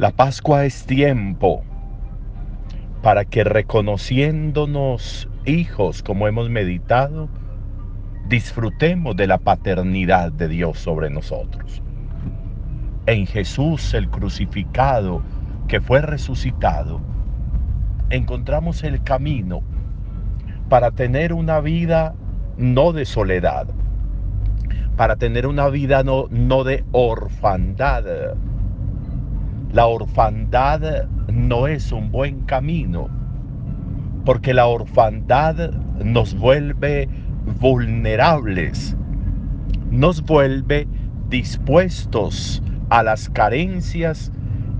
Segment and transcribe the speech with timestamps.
[0.00, 1.62] La Pascua es tiempo
[3.02, 7.28] para que reconociéndonos hijos como hemos meditado,
[8.26, 11.82] disfrutemos de la paternidad de Dios sobre nosotros.
[13.04, 15.22] En Jesús el crucificado
[15.68, 17.02] que fue resucitado,
[18.08, 19.60] encontramos el camino
[20.70, 22.14] para tener una vida
[22.56, 23.68] no de soledad,
[24.96, 28.34] para tener una vida no, no de orfandad,
[29.72, 33.08] la orfandad no es un buen camino,
[34.24, 35.70] porque la orfandad
[36.04, 37.08] nos vuelve
[37.60, 38.96] vulnerables,
[39.90, 40.88] nos vuelve
[41.28, 44.32] dispuestos a las carencias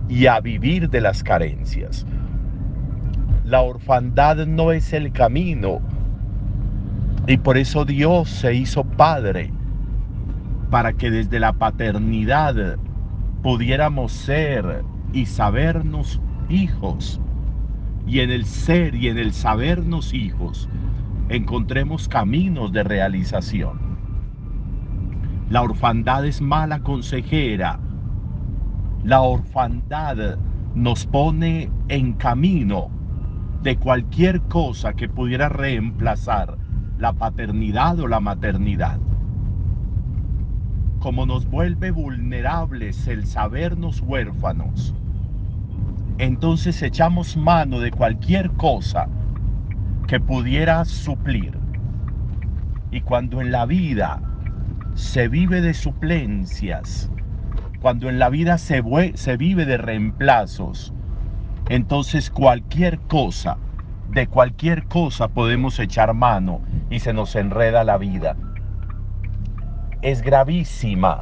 [0.09, 2.05] y a vivir de las carencias.
[3.45, 5.81] La orfandad no es el camino
[7.29, 9.53] y por eso Dios se hizo Padre,
[10.69, 12.77] para que desde la paternidad
[13.43, 17.21] pudiéramos ser y sabernos hijos.
[18.07, 20.69] Y en el ser y en el sabernos hijos
[21.29, 23.79] encontremos caminos de realización.
[25.49, 27.79] La orfandad es mala consejera.
[29.05, 30.39] La orfandad
[30.75, 32.91] nos pone en camino
[33.63, 36.57] de cualquier cosa que pudiera reemplazar
[36.99, 38.99] la paternidad o la maternidad
[41.01, 44.95] como nos vuelve vulnerables el sabernos huérfanos,
[46.19, 49.09] entonces echamos mano de cualquier cosa
[50.07, 51.59] que pudiera suplir.
[52.91, 54.21] Y cuando en la vida
[54.95, 57.11] se vive de suplencias,
[57.81, 58.83] cuando en la vida se,
[59.15, 60.93] se vive de reemplazos,
[61.71, 63.57] entonces cualquier cosa,
[64.11, 66.61] de cualquier cosa podemos echar mano
[66.91, 68.37] y se nos enreda la vida
[70.03, 71.21] es gravísima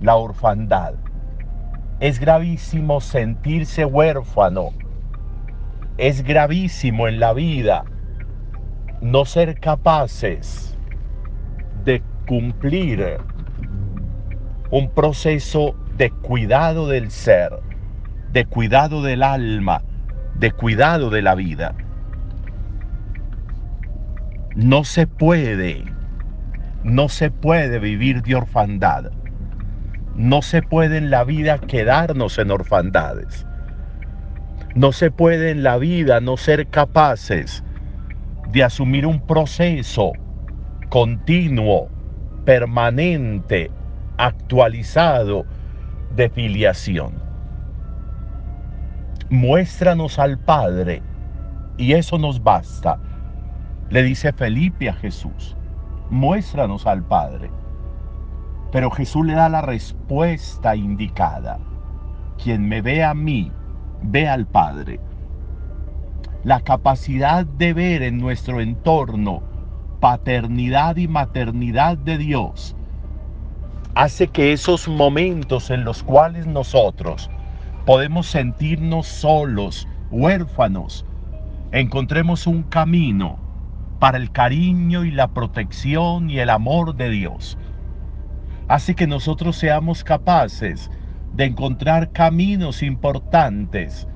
[0.00, 0.94] la orfandad.
[2.00, 4.70] Es gravísimo sentirse huérfano.
[5.98, 7.84] Es gravísimo en la vida
[9.00, 10.76] no ser capaces
[11.84, 13.18] de cumplir
[14.70, 17.60] un proceso de cuidado del ser,
[18.32, 19.82] de cuidado del alma,
[20.34, 21.74] de cuidado de la vida.
[24.54, 25.84] No se puede
[26.88, 29.12] no se puede vivir de orfandad.
[30.14, 33.46] No se puede en la vida quedarnos en orfandades.
[34.74, 37.62] No se puede en la vida no ser capaces
[38.50, 40.12] de asumir un proceso
[40.88, 41.88] continuo,
[42.44, 43.70] permanente,
[44.16, 45.44] actualizado
[46.16, 47.12] de filiación.
[49.28, 51.02] Muéstranos al Padre
[51.76, 52.98] y eso nos basta,
[53.90, 55.54] le dice Felipe a Jesús
[56.10, 57.50] muéstranos al Padre.
[58.72, 61.58] Pero Jesús le da la respuesta indicada.
[62.42, 63.50] Quien me ve a mí,
[64.02, 65.00] ve al Padre.
[66.44, 69.42] La capacidad de ver en nuestro entorno
[70.00, 72.76] paternidad y maternidad de Dios
[73.94, 77.28] hace que esos momentos en los cuales nosotros
[77.84, 81.04] podemos sentirnos solos, huérfanos,
[81.72, 83.47] encontremos un camino
[83.98, 87.58] para el cariño y la protección y el amor de Dios.
[88.68, 90.90] Así que nosotros seamos capaces
[91.34, 94.06] de encontrar caminos importantes,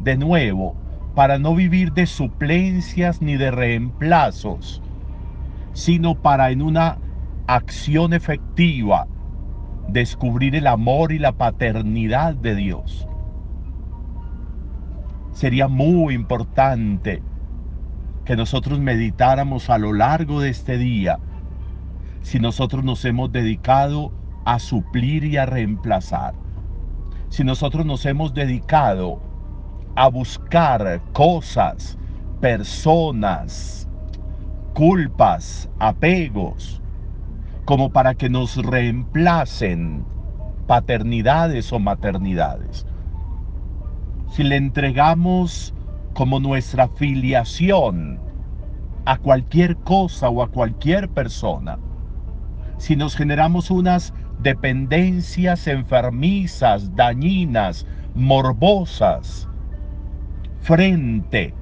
[0.00, 0.76] de nuevo,
[1.14, 4.80] para no vivir de suplencias ni de reemplazos,
[5.72, 6.98] sino para en una
[7.46, 9.06] acción efectiva
[9.88, 13.08] descubrir el amor y la paternidad de Dios.
[15.32, 17.22] Sería muy importante
[18.30, 21.18] que nosotros meditáramos a lo largo de este día
[22.22, 24.12] si nosotros nos hemos dedicado
[24.44, 26.34] a suplir y a reemplazar.
[27.28, 29.20] Si nosotros nos hemos dedicado
[29.96, 31.98] a buscar cosas,
[32.40, 33.88] personas,
[34.74, 36.80] culpas, apegos,
[37.64, 40.04] como para que nos reemplacen
[40.68, 42.86] paternidades o maternidades.
[44.28, 45.74] Si le entregamos
[46.14, 48.20] como nuestra filiación
[49.04, 51.78] a cualquier cosa o a cualquier persona,
[52.78, 59.48] si nos generamos unas dependencias enfermizas, dañinas, morbosas,
[60.60, 61.54] frente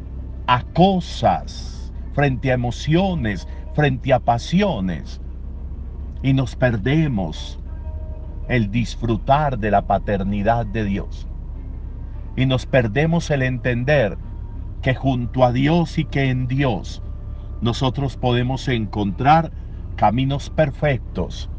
[0.47, 5.21] a cosas, frente a emociones, frente a pasiones,
[6.23, 7.59] y nos perdemos
[8.49, 11.29] el disfrutar de la paternidad de Dios.
[12.37, 14.17] Y nos perdemos el entender
[14.83, 17.03] que junto a Dios y que en Dios
[17.61, 19.51] nosotros podemos encontrar
[19.97, 21.51] caminos perfectos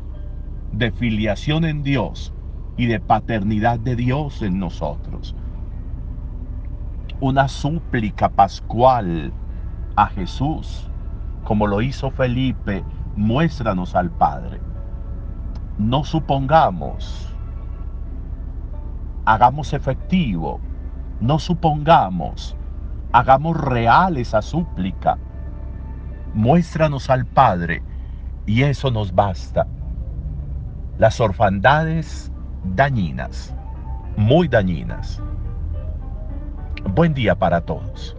[0.71, 2.33] de filiación en Dios
[2.77, 5.36] y de paternidad de Dios en nosotros.
[7.19, 9.33] Una súplica pascual
[9.98, 10.89] a Jesús,
[11.44, 12.86] como lo hizo Felipe,
[13.18, 14.62] muéstranos al Padre.
[15.77, 17.36] No supongamos,
[19.25, 20.62] hagamos efectivo,
[21.19, 22.56] no supongamos,
[23.11, 25.17] hagamos real esa súplica.
[26.33, 27.83] Muéstranos al Padre
[28.45, 29.67] y eso nos basta.
[30.97, 32.31] Las orfandades
[32.63, 33.56] dañinas,
[34.17, 35.21] muy dañinas.
[36.94, 38.15] Buen día para todos.